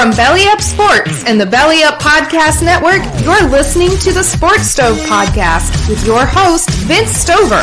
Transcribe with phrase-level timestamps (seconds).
[0.00, 4.62] From Belly Up Sports and the Belly Up Podcast Network, you're listening to the Sports
[4.62, 7.60] Stove Podcast with your host, Vince Stover.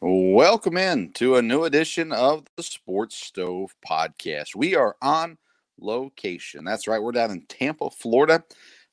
[0.00, 4.56] Welcome in to a new edition of the Sports Stove Podcast.
[4.56, 5.36] We are on
[5.78, 6.64] location.
[6.64, 8.42] That's right, we're down in Tampa, Florida,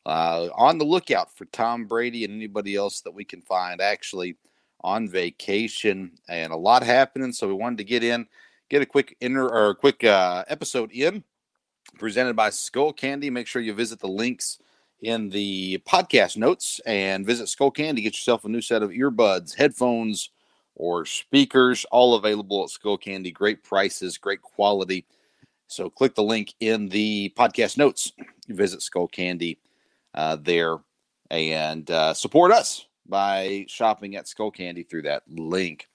[0.05, 4.35] uh, on the lookout for Tom Brady and anybody else that we can find actually
[4.81, 7.31] on vacation and a lot happening.
[7.31, 8.27] So we wanted to get in,
[8.69, 11.23] get a quick inter or a quick uh, episode in,
[11.97, 13.29] presented by Skull Candy.
[13.29, 14.59] Make sure you visit the links
[15.01, 18.01] in the podcast notes and visit Skull Candy.
[18.01, 20.29] Get yourself a new set of earbuds, headphones,
[20.75, 23.31] or speakers, all available at Skull Candy.
[23.31, 25.05] Great prices, great quality.
[25.67, 28.13] So click the link in the podcast notes.
[28.47, 29.59] Visit Skull Candy
[30.13, 30.77] uh, there
[31.29, 35.87] and uh, support us by shopping at Skull Candy through that link.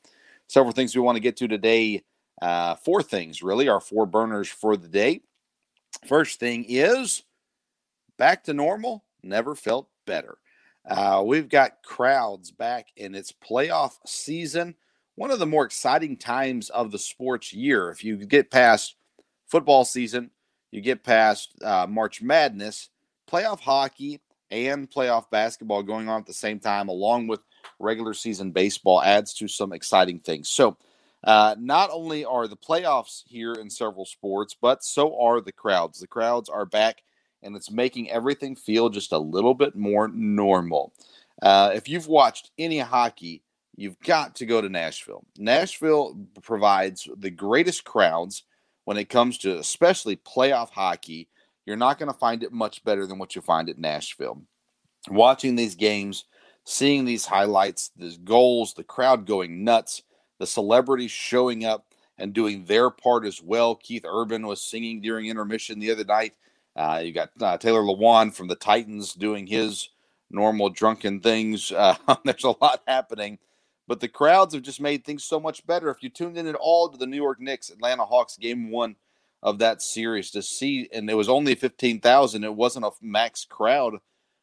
[0.47, 2.02] Several things we want to get to today.
[2.42, 5.20] Uh, four things, really, our four burners for the day.
[6.06, 7.22] First thing is
[8.18, 10.39] back to normal, never felt better.
[10.89, 14.74] Uh, we've got crowds back in its playoff season.
[15.14, 17.90] One of the more exciting times of the sports year.
[17.90, 18.96] If you get past
[19.46, 20.30] football season,
[20.72, 22.90] you get past uh, March Madness,
[23.30, 24.20] playoff hockey
[24.51, 27.42] and playoff basketball going on at the same time, along with
[27.78, 30.48] regular season baseball, adds to some exciting things.
[30.48, 30.77] So,
[31.24, 35.98] uh, not only are the playoffs here in several sports, but so are the crowds.
[35.98, 37.02] The crowds are back,
[37.42, 40.92] and it's making everything feel just a little bit more normal.
[41.42, 43.42] Uh, if you've watched any hockey,
[43.77, 45.24] you've got to go to Nashville.
[45.36, 48.45] Nashville provides the greatest crowds
[48.84, 51.29] when it comes to especially playoff hockey
[51.67, 54.42] you're not going to find it much better than what you find at Nashville.
[55.08, 56.24] Watching these games,
[56.64, 60.02] seeing these highlights, the goals, the crowd going nuts,
[60.44, 61.86] the celebrities showing up
[62.18, 63.74] and doing their part as well.
[63.74, 66.34] Keith Urban was singing during intermission the other night.
[66.77, 69.88] Uh, you got uh, Taylor Lewan from the Titans doing his
[70.30, 71.72] normal drunken things.
[71.72, 71.96] Uh,
[72.27, 73.38] there's a lot happening,
[73.88, 75.88] but the crowds have just made things so much better.
[75.88, 78.96] If you tuned in at all to the New York Knicks Atlanta Hawks game one
[79.42, 82.44] of that series to see, and it was only 15,000.
[82.44, 83.94] It wasn't a max crowd,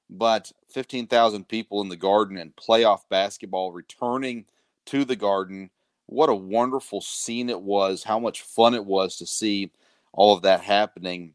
[0.10, 4.46] but 15,000 people in the garden and playoff basketball returning
[4.88, 5.70] to the garden.
[6.12, 8.04] What a wonderful scene it was.
[8.04, 9.72] How much fun it was to see
[10.14, 11.34] all of that happening.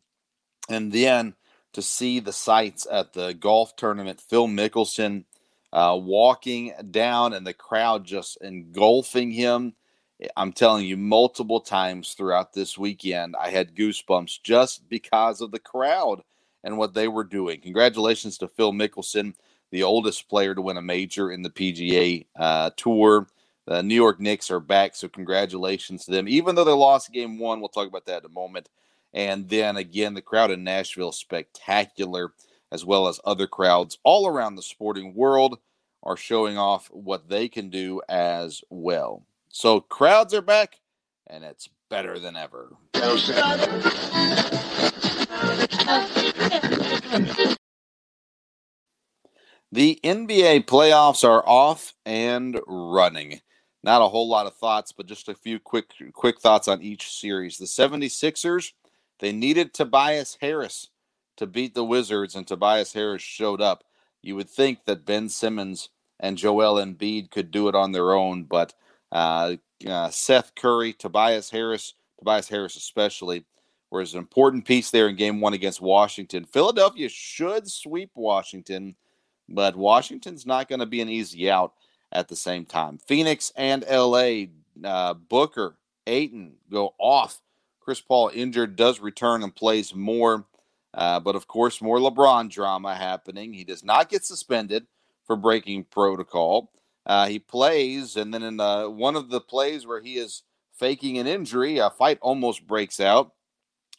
[0.68, 1.34] And then
[1.72, 5.24] to see the sights at the golf tournament, Phil Mickelson
[5.72, 9.74] uh, walking down and the crowd just engulfing him
[10.36, 15.58] I'm telling you, multiple times throughout this weekend, I had goosebumps just because of the
[15.58, 16.22] crowd
[16.64, 17.60] and what they were doing.
[17.60, 19.34] Congratulations to Phil Mickelson,
[19.70, 23.26] the oldest player to win a major in the PGA uh, Tour.
[23.66, 26.28] The New York Knicks are back, so congratulations to them.
[26.28, 28.68] Even though they lost game one, we'll talk about that in a moment.
[29.12, 32.32] And then again, the crowd in Nashville spectacular,
[32.70, 35.58] as well as other crowds all around the sporting world
[36.04, 39.24] are showing off what they can do as well.
[39.48, 40.78] So crowds are back,
[41.26, 42.76] and it's better than ever.
[49.72, 53.40] The NBA playoffs are off and running.
[53.86, 57.08] Not a whole lot of thoughts, but just a few quick quick thoughts on each
[57.08, 57.56] series.
[57.56, 58.72] The 76ers,
[59.20, 60.90] they needed Tobias Harris
[61.36, 63.84] to beat the Wizards, and Tobias Harris showed up.
[64.22, 68.42] You would think that Ben Simmons and Joel Embiid could do it on their own,
[68.42, 68.74] but
[69.12, 69.54] uh,
[69.86, 73.44] uh, Seth Curry, Tobias Harris, Tobias Harris especially,
[73.92, 76.44] was an important piece there in game one against Washington.
[76.44, 78.96] Philadelphia should sweep Washington,
[79.48, 81.74] but Washington's not going to be an easy out
[82.16, 82.98] at the same time.
[83.06, 84.46] Phoenix and LA,
[84.82, 85.76] uh, Booker,
[86.06, 87.40] Ayton go off.
[87.78, 90.46] Chris Paul injured, does return and plays more.
[90.94, 93.52] Uh, but of course, more LeBron drama happening.
[93.52, 94.86] He does not get suspended
[95.26, 96.72] for breaking protocol.
[97.04, 100.42] Uh, he plays, and then in the, one of the plays where he is
[100.72, 103.34] faking an injury, a fight almost breaks out,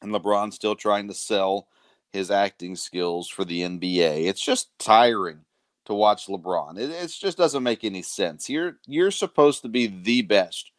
[0.01, 1.67] and LeBron's still trying to sell
[2.11, 4.25] his acting skills for the NBA.
[4.25, 5.41] It's just tiring
[5.87, 6.77] to watch LeBron.
[6.77, 8.49] It, it just doesn't make any sense.
[8.49, 10.71] You're you're supposed to be the best,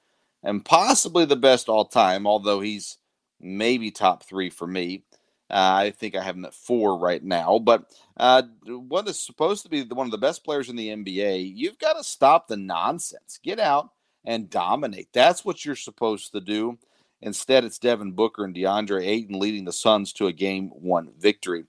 [0.43, 2.27] and possibly the best all time.
[2.27, 2.99] Although he's
[3.41, 5.05] maybe top three for me.
[5.51, 7.59] Uh, I think I have him at four right now.
[7.59, 11.53] But uh, what is supposed to be one of the best players in the NBA,
[11.57, 13.41] you've got to stop the nonsense.
[13.43, 13.91] Get out
[14.27, 15.09] and dominate.
[15.15, 16.79] That's what you're supposed to do.
[17.23, 21.65] Instead, it's Devin Booker and DeAndre Ayton leading the Suns to a game one victory.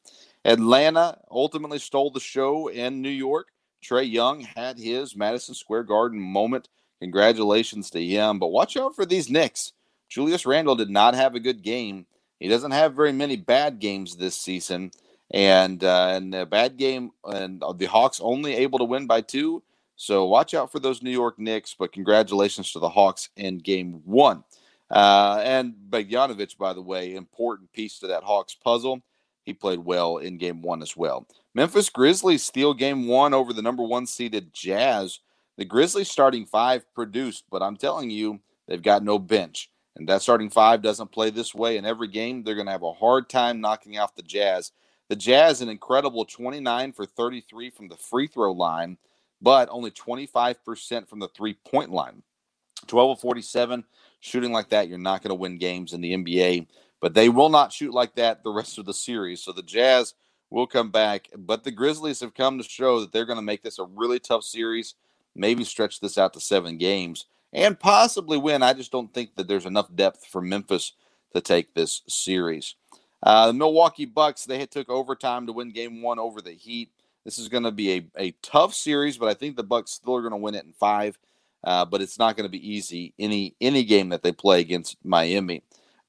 [0.46, 3.48] Atlanta ultimately stole the show in New York.
[3.84, 6.70] Trae Young had his Madison Square Garden moment.
[7.02, 8.40] Congratulations to him.
[8.40, 9.74] But watch out for these Knicks.
[10.10, 12.06] Julius Randle did not have a good game.
[12.40, 14.92] He doesn't have very many bad games this season.
[15.32, 19.62] And uh, and a bad game, and the Hawks only able to win by two.
[19.96, 21.76] So watch out for those New York Knicks.
[21.78, 24.44] But congratulations to the Hawks in game one.
[24.90, 29.04] Uh, and Bogdanovich, by the way, important piece to that Hawks puzzle.
[29.50, 31.26] He played well in game one as well.
[31.56, 35.22] Memphis Grizzlies steal game one over the number one seeded Jazz.
[35.58, 39.72] The Grizzlies starting five produced, but I'm telling you, they've got no bench.
[39.96, 42.44] And that starting five doesn't play this way in every game.
[42.44, 44.72] They're going to have a hard time knocking out the Jazz.
[45.08, 49.00] The Jazz, an incredible 29 for 33 from the free throw line,
[49.42, 52.22] but only 25% from the three point line.
[52.86, 53.84] 12 of 47
[54.20, 56.68] shooting like that, you're not going to win games in the NBA.
[57.02, 59.42] But they will not shoot like that the rest of the series.
[59.42, 60.14] So the Jazz
[60.50, 61.30] will come back.
[61.38, 64.20] But the Grizzlies have come to show that they're going to make this a really
[64.20, 64.96] tough series,
[65.36, 68.64] maybe stretch this out to seven games, and possibly win.
[68.64, 70.94] I just don't think that there's enough depth for Memphis
[71.34, 72.76] to take this series.
[73.22, 76.92] Uh, the Milwaukee Bucks, they took overtime to win game one over the Heat.
[77.26, 80.16] This is going to be a, a tough series, but I think the Bucks still
[80.16, 81.18] are going to win it in five.
[81.62, 84.96] Uh, but it's not going to be easy any any game that they play against
[85.04, 85.62] Miami.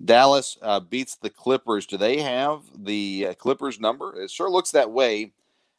[0.04, 1.86] Dallas uh, beats the Clippers.
[1.86, 4.20] Do they have the uh, Clippers number?
[4.20, 5.32] It sure looks that way.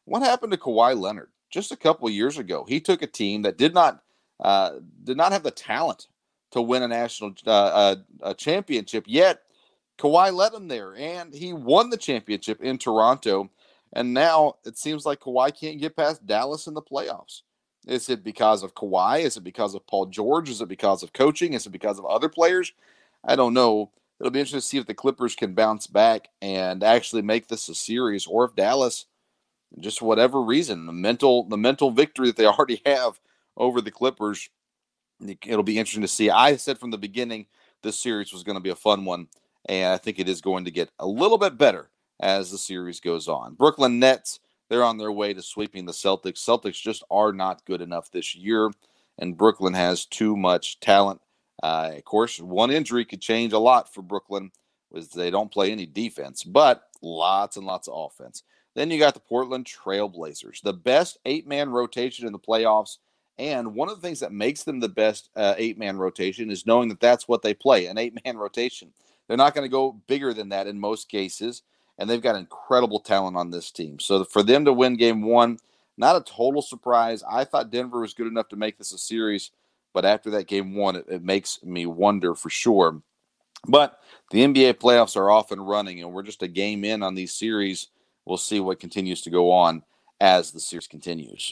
[0.04, 2.64] What happened to Kawhi Leonard just a couple years ago?
[2.68, 4.02] He took a team that did not
[4.40, 4.72] uh,
[5.04, 6.08] did not have the talent
[6.52, 9.04] to win a national uh, a championship.
[9.06, 9.42] Yet
[9.98, 13.50] Kawhi led him there, and he won the championship in Toronto.
[13.92, 17.42] And now it seems like Kawhi can't get past Dallas in the playoffs.
[17.86, 19.20] Is it because of Kawhi?
[19.20, 20.48] Is it because of Paul George?
[20.48, 21.52] Is it because of coaching?
[21.52, 22.72] Is it because of other players?
[23.24, 23.90] I don't know.
[24.22, 27.68] It'll be interesting to see if the Clippers can bounce back and actually make this
[27.68, 29.06] a series, or if Dallas,
[29.80, 33.18] just whatever reason, the mental the mental victory that they already have
[33.56, 34.48] over the Clippers,
[35.20, 36.30] it'll be interesting to see.
[36.30, 37.46] I said from the beginning
[37.82, 39.26] this series was going to be a fun one,
[39.68, 41.90] and I think it is going to get a little bit better
[42.20, 43.54] as the series goes on.
[43.54, 44.38] Brooklyn Nets
[44.68, 46.38] they're on their way to sweeping the Celtics.
[46.38, 48.70] Celtics just are not good enough this year,
[49.18, 51.20] and Brooklyn has too much talent.
[51.62, 54.50] Uh, of course, one injury could change a lot for Brooklyn,
[54.96, 58.42] as they don't play any defense, but lots and lots of offense.
[58.74, 62.98] Then you got the Portland Trailblazers, the best eight man rotation in the playoffs.
[63.38, 66.66] And one of the things that makes them the best uh, eight man rotation is
[66.66, 68.92] knowing that that's what they play an eight man rotation.
[69.26, 71.62] They're not going to go bigger than that in most cases
[71.98, 73.98] and they've got incredible talent on this team.
[74.00, 75.58] So for them to win game one,
[75.96, 77.22] not a total surprise.
[77.30, 79.50] I thought Denver was good enough to make this a series,
[79.92, 83.02] but after that game one, it, it makes me wonder for sure.
[83.68, 83.98] But
[84.30, 87.34] the NBA playoffs are off and running, and we're just a game in on these
[87.34, 87.88] series.
[88.24, 89.82] We'll see what continues to go on
[90.20, 91.50] as the series continues.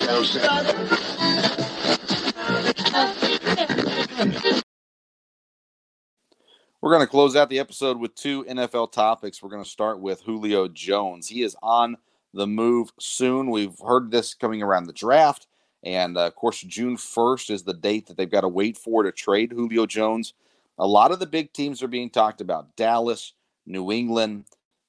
[6.80, 9.42] We're going to close out the episode with two NFL topics.
[9.42, 11.28] We're going to start with Julio Jones.
[11.28, 11.98] He is on
[12.32, 13.50] the move soon.
[13.50, 15.46] We've heard this coming around the draft.
[15.82, 19.02] And uh, of course, June 1st is the date that they've got to wait for
[19.02, 20.34] to trade Julio Jones.
[20.78, 23.32] A lot of the big teams are being talked about Dallas,
[23.66, 24.44] New England,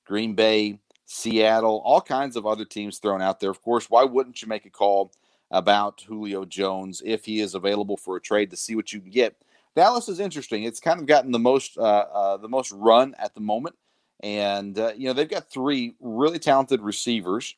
[0.05, 3.49] Green Bay, Seattle, all kinds of other teams thrown out there.
[3.49, 5.11] Of course, why wouldn't you make a call
[5.49, 9.11] about Julio Jones if he is available for a trade to see what you can
[9.11, 9.35] get?
[9.75, 10.63] Dallas is interesting.
[10.63, 13.75] It's kind of gotten the most uh, uh, the most run at the moment,
[14.21, 17.55] and uh, you know they've got three really talented receivers: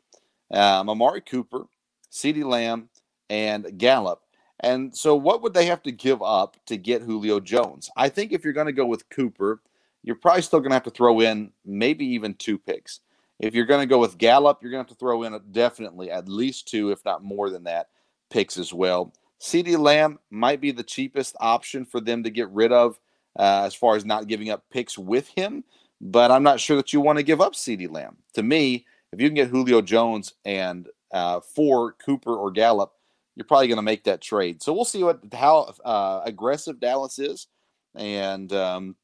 [0.52, 1.66] um, Amari Cooper,
[2.12, 2.90] CeeDee Lamb,
[3.30, 4.22] and Gallup.
[4.60, 7.90] And so, what would they have to give up to get Julio Jones?
[7.98, 9.62] I think if you're going to go with Cooper,
[10.04, 13.00] you're probably still going to have to throw in maybe even two picks.
[13.40, 16.12] if you're going to go with Gallup, you're going to have to throw in definitely
[16.12, 17.90] at least two, if not more than that,
[18.30, 19.14] picks as well.
[19.42, 22.98] CeeDee Lamb might be the cheapest option for them to get rid of
[23.38, 25.64] uh, as far as not giving up picks with him,
[26.00, 28.16] but I'm not sure that you want to give up CeeDee Lamb.
[28.36, 32.94] To me, if you can get Julio Jones and uh, for Cooper or Gallup,
[33.36, 34.62] you're probably going to make that trade.
[34.62, 37.48] So we'll see what how uh, aggressive Dallas is,
[37.96, 38.96] and um,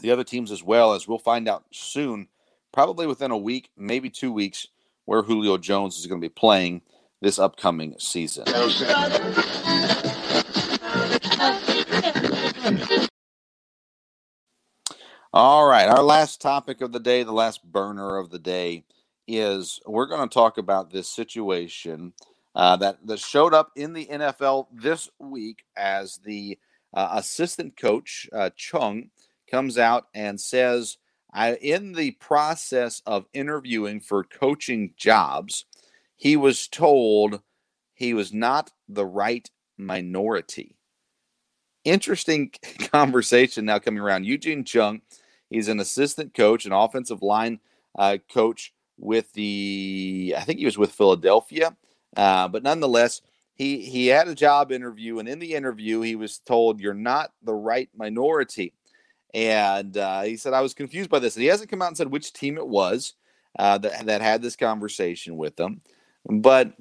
[0.00, 0.94] the other teams as well.
[0.94, 2.28] As we'll find out soon,
[2.72, 4.68] probably within a week, maybe two weeks,
[5.04, 6.82] where Julio Jones is going to be playing
[7.20, 8.44] this upcoming season.
[15.32, 18.84] All right, our last topic of the day, the last burner of the day,
[19.28, 22.14] is we're going to talk about this situation
[22.56, 26.58] uh, that that showed up in the NFL this week as the
[26.94, 29.10] uh, assistant coach uh, Chung
[29.48, 30.96] comes out and says,
[31.32, 35.66] "I in the process of interviewing for coaching jobs,
[36.16, 37.42] he was told
[37.92, 40.78] he was not the right minority."
[41.84, 42.52] Interesting
[42.90, 44.24] conversation now coming around.
[44.24, 45.02] Eugene Chung,
[45.50, 47.60] he's an assistant coach, an offensive line
[47.98, 51.76] uh, coach with the, I think he was with Philadelphia
[52.16, 53.20] uh, but nonetheless,
[53.54, 57.32] he he had a job interview, and in the interview, he was told, "You're not
[57.42, 58.74] the right minority."
[59.34, 61.96] And uh, he said, "I was confused by this." And he hasn't come out and
[61.96, 63.14] said which team it was
[63.58, 65.80] uh, that that had this conversation with them,
[66.28, 66.74] but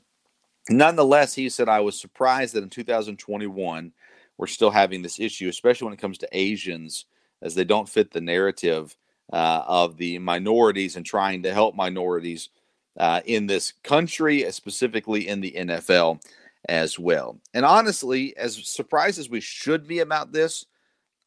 [0.70, 3.94] nonetheless, he said, "I was surprised that in 2021
[4.38, 7.06] we're still having this issue, especially when it comes to Asians,
[7.42, 8.96] as they don't fit the narrative
[9.32, 12.50] uh, of the minorities and trying to help minorities."
[12.98, 16.22] Uh, in this country, uh, specifically in the NFL
[16.68, 17.40] as well.
[17.54, 20.66] And honestly, as surprised as we should be about this,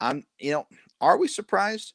[0.01, 0.67] I'm, you know,
[1.01, 1.95] are we surprised?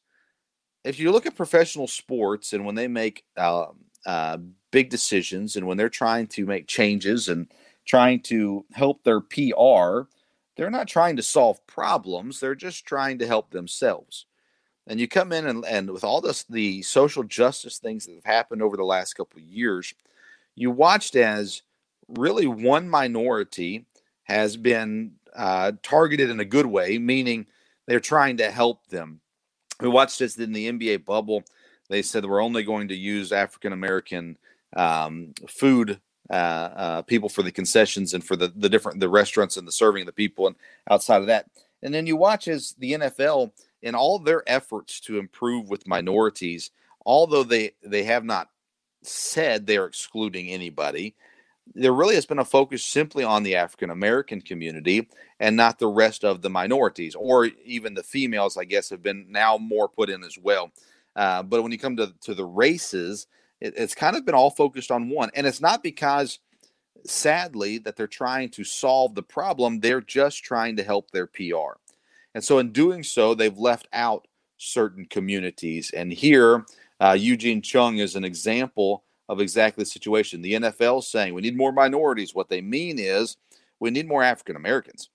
[0.83, 3.67] If you look at professional sports and when they make uh,
[4.05, 4.37] uh,
[4.71, 7.47] big decisions and when they're trying to make changes and
[7.85, 10.09] trying to help their PR,
[10.55, 14.25] they're not trying to solve problems, they're just trying to help themselves
[14.87, 18.23] and you come in and, and with all this the social justice things that have
[18.23, 19.93] happened over the last couple of years
[20.55, 21.61] you watched as
[22.07, 23.85] really one minority
[24.23, 27.45] has been uh, targeted in a good way meaning
[27.85, 29.19] they're trying to help them.
[29.81, 31.43] We watched this in the nba bubble
[31.89, 34.37] they said we're only going to use african american
[34.75, 35.99] um, food
[36.29, 39.71] uh, uh, people for the concessions and for the, the different the restaurants and the
[39.71, 40.55] serving of the people and
[40.89, 41.47] outside of that.
[41.81, 43.51] And then you watch as the nfl
[43.83, 46.71] in all their efforts to improve with minorities,
[47.05, 48.49] although they they have not
[49.03, 51.15] said they're excluding anybody,
[51.75, 55.07] there really has been a focus simply on the African American community
[55.39, 58.57] and not the rest of the minorities or even the females.
[58.57, 60.71] I guess have been now more put in as well.
[61.15, 63.27] Uh, but when you come to to the races,
[63.59, 66.39] it, it's kind of been all focused on one, and it's not because
[67.05, 71.73] sadly that they're trying to solve the problem they're just trying to help their pr
[72.33, 75.91] and so, in doing so, they've left out certain communities.
[75.91, 76.65] And here,
[76.99, 80.41] uh, Eugene Chung is an example of exactly the situation.
[80.41, 82.33] The NFL is saying we need more minorities.
[82.33, 83.37] What they mean is
[83.79, 85.09] we need more African Americans.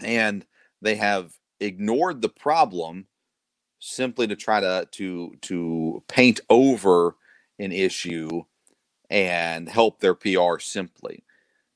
[0.00, 0.46] And
[0.80, 3.06] they have ignored the problem
[3.80, 7.16] simply to try to to to paint over
[7.58, 8.44] an issue
[9.10, 11.24] and help their PR simply.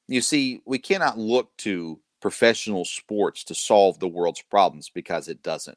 [0.09, 5.43] You see, we cannot look to professional sports to solve the world's problems because it
[5.43, 5.77] doesn't.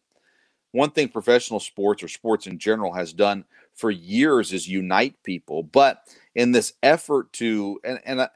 [0.72, 5.64] One thing professional sports or sports in general has done for years is unite people,
[5.64, 6.04] but
[6.36, 8.28] in this effort to and, and uh,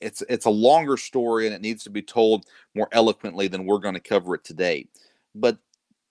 [0.00, 3.78] it's it's a longer story and it needs to be told more eloquently than we're
[3.78, 4.86] going to cover it today.
[5.34, 5.58] But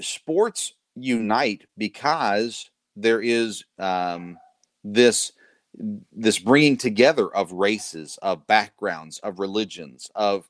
[0.02, 4.38] sports unite because there is um,
[4.84, 5.32] this
[6.12, 10.48] this bringing together of races, of backgrounds, of religions, of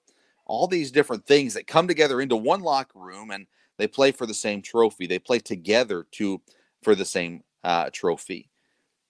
[0.50, 3.46] all these different things that come together into one locker room and
[3.78, 5.06] they play for the same trophy.
[5.06, 6.42] They play together to
[6.82, 8.50] for the same uh, trophy.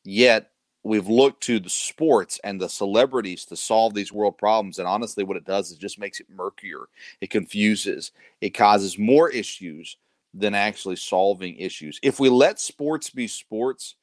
[0.04, 0.52] Yet
[0.84, 4.80] we've looked to the sports and the celebrities to solve these world problems.
[4.80, 6.90] And honestly, what it does is just makes it murkier.
[7.22, 8.12] It confuses.
[8.42, 9.96] It causes more issues
[10.34, 12.00] than actually solving issues.
[12.04, 13.96] If we let sports be sports,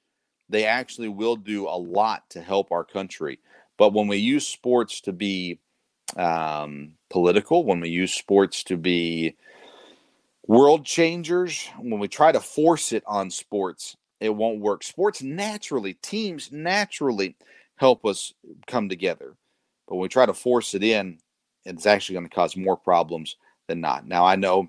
[0.48, 3.40] they actually will do a lot to help our country.
[3.76, 5.60] But when we use sports to be
[6.16, 9.36] um, political, when we use sports to be
[10.46, 14.82] world changers, when we try to force it on sports, it won't work.
[14.82, 17.36] Sports naturally, teams naturally
[17.76, 18.32] help us
[18.66, 19.34] come together.
[19.86, 21.18] But when we try to force it in,
[21.64, 23.36] it's actually going to cause more problems
[23.66, 24.06] than not.
[24.06, 24.68] Now, I know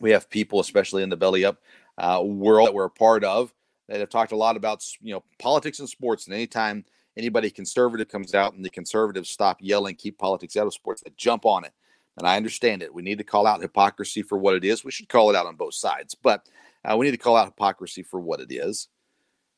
[0.00, 1.60] we have people, especially in the belly up
[1.98, 3.52] uh, world that we're a part of,
[3.88, 6.26] that have talked a lot about you know politics and sports.
[6.26, 6.84] And anytime
[7.16, 11.12] anybody conservative comes out and the conservatives stop yelling, keep politics out of sports, they
[11.16, 11.72] jump on it.
[12.18, 12.92] And I understand it.
[12.92, 14.84] We need to call out hypocrisy for what it is.
[14.84, 16.46] We should call it out on both sides, but
[16.84, 18.88] uh, we need to call out hypocrisy for what it is.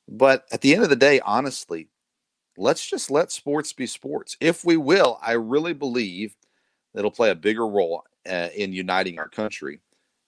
[0.08, 1.88] But at the end of the day, honestly,
[2.56, 4.36] let's just let sports be sports.
[4.40, 6.36] If we will, I really believe
[6.94, 9.80] it'll play a bigger role uh, in uniting our country.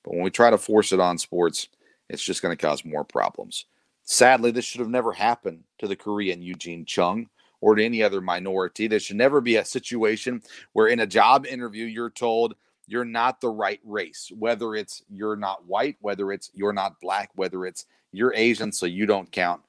[0.03, 1.69] But when we try to force it on sports,
[2.09, 3.67] it's just going to cause more problems.
[4.07, 7.29] Sadly, this should have never happened to the Korean Eugene Chung
[7.61, 8.87] or to any other minority.
[8.87, 12.55] There should never be a situation where in a job interview you're told
[12.87, 17.31] you're not the right race, whether it's you're not white, whether it's you're not black,
[17.35, 19.61] whether it's you're Asian, so you don't count.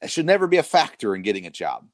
[0.00, 1.86] It should never be a factor in getting a job.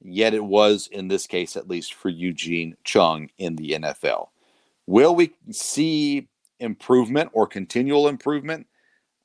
[0.00, 4.28] Yet it was in this case, at least for Eugene Chung in the NFL.
[4.86, 6.28] Will we see
[6.60, 8.68] improvement or continual improvement?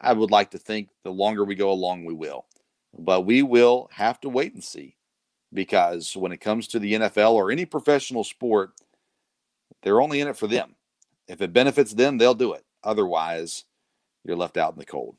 [0.01, 2.45] I would like to think the longer we go along, we will.
[2.97, 4.95] But we will have to wait and see
[5.53, 8.71] because when it comes to the NFL or any professional sport,
[9.83, 10.75] they're only in it for them.
[11.27, 12.65] If it benefits them, they'll do it.
[12.83, 13.65] Otherwise,
[14.25, 15.15] you're left out in the cold.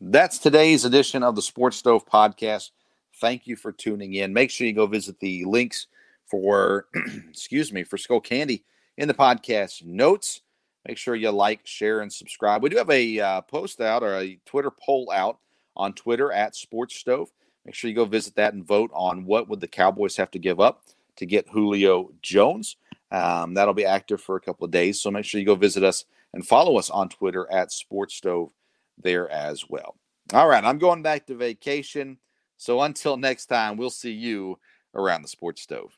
[0.00, 2.70] That's today's edition of the Sports Stove Podcast.
[3.16, 4.32] Thank you for tuning in.
[4.32, 5.88] Make sure you go visit the links
[6.26, 6.86] for,
[7.28, 8.64] excuse me, for Skull Candy
[8.96, 10.40] in the podcast notes.
[10.86, 12.62] Make sure you like, share, and subscribe.
[12.62, 15.38] We do have a uh, post out or a Twitter poll out
[15.76, 17.30] on Twitter at Sports Stove.
[17.64, 20.38] Make sure you go visit that and vote on what would the Cowboys have to
[20.38, 20.82] give up
[21.16, 22.76] to get Julio Jones.
[23.10, 25.82] Um, that'll be active for a couple of days, so make sure you go visit
[25.82, 28.52] us and follow us on Twitter at Sports Stove
[29.02, 29.96] there as well.
[30.32, 32.18] All right, I'm going back to vacation.
[32.56, 34.58] So until next time, we'll see you
[34.94, 35.96] around the sports stove.